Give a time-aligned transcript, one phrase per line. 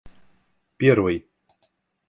[0.79, 1.21] первой